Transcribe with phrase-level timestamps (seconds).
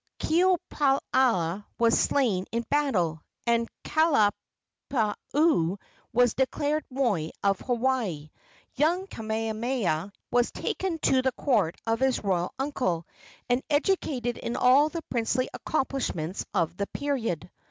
[0.19, 5.77] Keaweopala was slain in battle, and Kalaniopuu
[6.11, 8.31] was declared moi of Hawaii.
[8.73, 13.05] Young Kamehameha was taken to the court of his royal uncle,
[13.47, 17.51] and educated in all the princely accomplishments of the period.